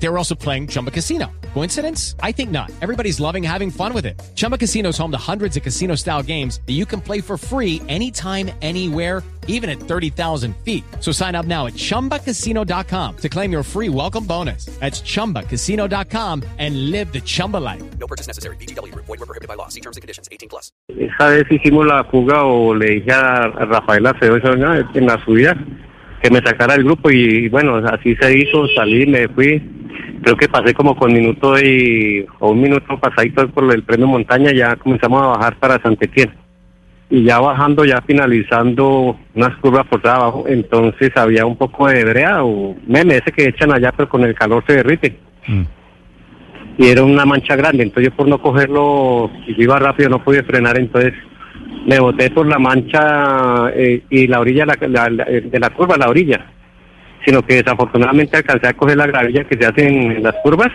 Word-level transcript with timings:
They 0.00 0.08
were 0.08 0.16
also 0.16 0.34
playing 0.34 0.68
Chumba 0.68 0.90
Casino. 0.90 1.26
Coincidence? 1.54 2.14
I 2.22 2.32
think 2.32 2.50
not. 2.50 2.70
Everybody's 2.80 3.18
loving 3.18 3.42
having 3.42 3.70
fun 3.70 3.92
with 3.92 4.06
it. 4.06 4.20
Chumba 4.36 4.56
Casino 4.56 4.90
is 4.90 4.98
home 4.98 5.10
to 5.10 5.18
hundreds 5.18 5.56
of 5.56 5.62
casino 5.62 5.96
style 5.96 6.22
games 6.22 6.60
that 6.66 6.74
you 6.74 6.86
can 6.86 7.00
play 7.00 7.20
for 7.20 7.36
free 7.36 7.82
anytime, 7.88 8.50
anywhere, 8.62 9.24
even 9.48 9.68
at 9.68 9.80
30,000 9.80 10.54
feet. 10.58 10.84
So 11.00 11.10
sign 11.10 11.34
up 11.34 11.46
now 11.46 11.66
at 11.66 11.72
chumbacasino.com 11.72 13.16
to 13.16 13.28
claim 13.28 13.50
your 13.50 13.64
free 13.64 13.88
welcome 13.88 14.24
bonus. 14.24 14.66
That's 14.78 15.00
chumbacasino.com 15.00 16.44
and 16.58 16.90
live 16.92 17.12
the 17.12 17.20
Chumba 17.20 17.56
life. 17.56 17.82
No 17.98 18.06
purchase 18.06 18.28
necessary. 18.28 18.56
BGW. 18.56 18.94
Void 18.94 19.08
were 19.08 19.26
prohibited 19.26 19.48
by 19.48 19.54
law. 19.54 19.68
See 19.68 19.80
terms 19.80 19.96
and 19.96 20.02
conditions. 20.02 20.28
18 20.30 20.48
plus. 20.48 20.70
Esa 20.88 21.28
vez 21.30 21.50
hicimos 21.50 21.86
la 21.86 22.04
fuga 22.04 22.44
o 22.44 22.72
le 22.72 23.00
dije 23.00 23.12
a 23.12 23.44
a 23.44 23.64
Rafael 23.64 24.06
Acevedo 24.06 24.54
¿no? 24.56 24.74
en 24.74 25.06
la 25.06 25.22
subida 25.24 25.56
que 26.22 26.30
me 26.30 26.40
sacara 26.40 26.74
el 26.74 26.84
grupo 26.84 27.10
y 27.10 27.48
bueno, 27.48 27.76
así 27.76 28.14
se 28.16 28.38
hizo, 28.38 28.66
salí, 28.74 29.06
me 29.06 29.28
fui. 29.28 29.62
Creo 30.22 30.36
que 30.36 30.48
pasé 30.48 30.74
como 30.74 30.96
con 30.96 31.12
minuto 31.12 31.58
y, 31.58 32.26
o 32.40 32.50
un 32.50 32.60
minuto 32.60 32.98
pasadito 32.98 33.48
por 33.50 33.72
el 33.72 33.82
premio 33.84 34.06
montaña, 34.06 34.52
ya 34.52 34.76
comenzamos 34.76 35.22
a 35.22 35.26
bajar 35.28 35.56
para 35.58 35.80
Santetien. 35.80 36.30
Y 37.10 37.22
ya 37.24 37.38
bajando, 37.40 37.84
ya 37.86 38.02
finalizando 38.02 39.16
unas 39.34 39.56
curvas 39.58 39.86
por 39.86 40.06
abajo, 40.06 40.44
entonces 40.46 41.10
había 41.16 41.46
un 41.46 41.56
poco 41.56 41.88
de 41.88 42.04
brea 42.04 42.44
o 42.44 42.76
meme 42.86 43.16
ese 43.16 43.32
que 43.32 43.48
echan 43.48 43.72
allá, 43.72 43.92
pero 43.96 44.08
con 44.08 44.24
el 44.24 44.34
calor 44.34 44.62
se 44.66 44.74
derrite. 44.74 45.18
Y 46.76 46.86
era 46.88 47.02
una 47.02 47.24
mancha 47.24 47.56
grande, 47.56 47.82
entonces 47.84 48.10
yo 48.10 48.16
por 48.16 48.28
no 48.28 48.40
cogerlo, 48.40 49.30
y 49.46 49.54
yo 49.56 49.62
iba 49.62 49.78
rápido, 49.78 50.10
no 50.10 50.22
pude 50.22 50.42
frenar, 50.42 50.78
entonces 50.78 51.14
me 51.86 51.98
boté 51.98 52.30
por 52.30 52.46
la 52.46 52.58
mancha 52.58 53.70
eh, 53.74 54.02
y 54.10 54.26
la 54.26 54.40
orilla 54.40 54.66
la- 54.66 54.76
la- 54.88 55.08
la- 55.10 55.24
de 55.24 55.58
la 55.58 55.70
curva, 55.70 55.96
la 55.96 56.08
orilla. 56.08 56.44
Sino 57.24 57.42
que 57.42 57.56
desafortunadamente 57.56 58.36
alcancé 58.36 58.68
a 58.68 58.74
coger 58.74 58.96
la 58.96 59.06
gravilla 59.06 59.44
que 59.44 59.56
se 59.56 59.66
hace 59.66 59.86
en, 59.86 60.22
las 60.22 60.34
curvas 60.42 60.70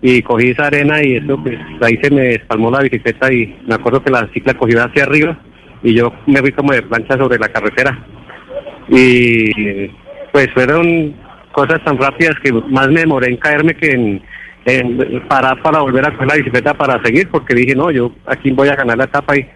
y 0.00 0.22
cogí 0.22 0.50
esa 0.50 0.66
arena 0.66 1.02
y 1.02 1.16
eso, 1.16 1.36
pues 1.42 1.58
ahí 1.80 1.98
se 2.00 2.10
me 2.10 2.30
espalmó 2.34 2.70
la 2.70 2.82
bicicleta 2.82 3.32
y 3.32 3.58
me 3.66 3.74
acuerdo 3.74 4.02
que 4.02 4.10
la 4.10 4.28
cicla 4.32 4.54
cogió 4.54 4.84
hacia 4.84 5.02
arriba 5.02 5.36
y 5.82 5.94
yo 5.94 6.12
me 6.26 6.40
fui 6.40 6.52
como 6.52 6.72
de 6.72 6.82
plancha 6.82 7.16
sobre 7.16 7.38
la 7.38 7.48
carretera. 7.48 7.98
Y 8.88 9.88
pues 10.32 10.48
fueron 10.54 11.14
cosas 11.52 11.82
tan 11.84 11.98
rápidas 11.98 12.36
que 12.42 12.52
más 12.52 12.88
me 12.88 13.00
demoré 13.00 13.28
en 13.28 13.36
caerme 13.36 13.74
que 13.74 13.90
en, 13.90 14.22
en 14.64 15.20
parar 15.28 15.60
para 15.62 15.80
volver 15.80 16.06
a 16.06 16.12
coger 16.12 16.28
la 16.28 16.36
bicicleta 16.36 16.74
para 16.74 17.02
seguir, 17.02 17.28
porque 17.28 17.54
dije, 17.54 17.74
no, 17.74 17.90
yo 17.90 18.12
aquí 18.26 18.50
voy 18.50 18.68
a 18.68 18.76
ganar 18.76 18.98
la 18.98 19.04
etapa 19.04 19.36
y 19.36 19.46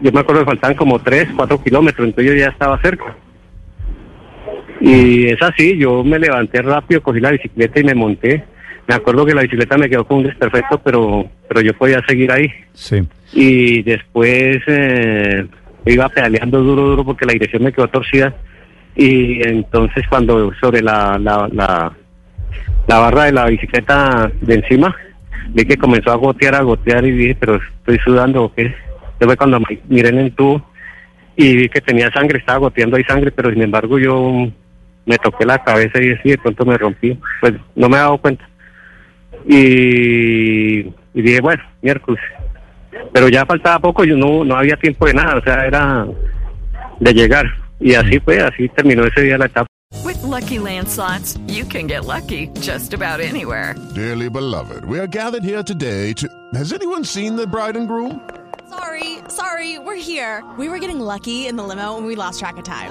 yo 0.00 0.12
me 0.12 0.20
acuerdo 0.20 0.42
que 0.42 0.50
faltaban 0.50 0.76
como 0.76 0.98
3, 0.98 1.30
4 1.36 1.62
kilómetros, 1.62 2.06
entonces 2.06 2.32
yo 2.32 2.38
ya 2.38 2.48
estaba 2.48 2.80
cerca. 2.82 3.16
Y 4.84 5.26
es 5.26 5.40
así, 5.40 5.78
yo 5.78 6.02
me 6.02 6.18
levanté 6.18 6.60
rápido, 6.60 7.00
cogí 7.00 7.20
la 7.20 7.30
bicicleta 7.30 7.78
y 7.78 7.84
me 7.84 7.94
monté. 7.94 8.42
Me 8.88 8.96
acuerdo 8.96 9.24
que 9.24 9.32
la 9.32 9.42
bicicleta 9.42 9.78
me 9.78 9.88
quedó 9.88 10.04
con 10.04 10.18
un 10.18 10.24
desperfecto, 10.24 10.78
pero, 10.78 11.30
pero 11.48 11.60
yo 11.60 11.72
podía 11.74 12.02
seguir 12.04 12.32
ahí. 12.32 12.50
Sí. 12.72 13.00
Y 13.32 13.82
después 13.84 14.58
eh, 14.66 15.46
iba 15.86 16.08
pedaleando 16.08 16.60
duro, 16.60 16.82
duro, 16.88 17.04
porque 17.04 17.26
la 17.26 17.32
dirección 17.32 17.62
me 17.62 17.72
quedó 17.72 17.86
torcida. 17.86 18.34
Y 18.96 19.46
entonces 19.46 20.04
cuando 20.08 20.52
sobre 20.60 20.82
la, 20.82 21.16
la, 21.16 21.48
la, 21.52 21.92
la 22.88 22.98
barra 22.98 23.24
de 23.26 23.32
la 23.32 23.46
bicicleta 23.46 24.32
de 24.40 24.54
encima, 24.54 24.92
vi 25.50 25.64
que 25.64 25.76
comenzó 25.76 26.10
a 26.10 26.16
gotear, 26.16 26.56
a 26.56 26.62
gotear 26.62 27.04
y 27.04 27.12
dije, 27.12 27.36
pero 27.38 27.60
estoy 27.78 27.98
sudando 27.98 28.42
o 28.42 28.52
qué. 28.52 28.74
Fue 29.20 29.36
cuando 29.36 29.62
miré 29.88 30.08
en 30.08 30.18
el 30.18 30.32
tubo 30.32 30.60
y 31.36 31.54
vi 31.54 31.68
que 31.68 31.80
tenía 31.80 32.10
sangre, 32.10 32.40
estaba 32.40 32.58
goteando 32.58 32.96
ahí 32.96 33.04
sangre, 33.04 33.30
pero 33.30 33.52
sin 33.52 33.62
embargo 33.62 34.00
yo 34.00 34.48
me 35.06 35.18
toqué 35.18 35.44
la 35.44 35.62
cabeza 35.62 36.02
y 36.02 36.12
así 36.12 36.30
de 36.30 36.38
pronto 36.38 36.64
me 36.64 36.78
rompí. 36.78 37.18
Pues 37.40 37.54
no 37.74 37.88
me 37.88 37.96
he 37.96 38.00
dado 38.00 38.18
cuenta. 38.18 38.48
Y, 39.46 40.78
y 40.80 41.22
dije, 41.22 41.40
bueno, 41.40 41.62
miércoles. 41.80 42.22
Pero 43.12 43.28
ya 43.28 43.44
faltaba 43.44 43.78
poco, 43.78 44.04
yo 44.04 44.16
no, 44.16 44.44
no 44.44 44.56
había 44.56 44.76
tiempo 44.76 45.06
de 45.06 45.14
nada, 45.14 45.36
o 45.36 45.42
sea, 45.42 45.66
era 45.66 46.06
de 47.00 47.12
llegar. 47.12 47.46
Y 47.80 47.94
así 47.94 48.20
fue, 48.20 48.40
así 48.40 48.68
terminó 48.68 49.04
ese 49.04 49.22
día 49.22 49.38
la 49.38 49.46
etapa. 49.46 49.66
With 50.04 50.22
Lucky 50.22 50.58
Land 50.58 50.88
slots, 50.88 51.38
you 51.46 51.64
can 51.64 51.86
get 51.86 52.04
lucky 52.04 52.48
just 52.60 52.94
about 52.94 53.20
anywhere. 53.20 53.74
Dearly 53.94 54.30
beloved, 54.30 54.84
we 54.84 54.98
are 54.98 55.06
gathered 55.06 55.44
here 55.44 55.62
today 55.62 56.12
to. 56.14 56.28
Has 56.54 56.72
anyone 56.72 57.04
seen 57.04 57.36
the 57.36 57.46
bride 57.46 57.76
and 57.76 57.86
groom? 57.86 58.20
Sorry, 58.70 59.18
sorry, 59.28 59.78
we're 59.78 59.96
here. 60.00 60.42
We 60.58 60.68
were 60.68 60.78
getting 60.78 60.98
lucky 60.98 61.46
in 61.46 61.56
the 61.56 61.62
limo 61.62 61.98
and 61.98 62.06
we 62.06 62.16
lost 62.16 62.40
track 62.40 62.56
of 62.56 62.64
time. 62.64 62.90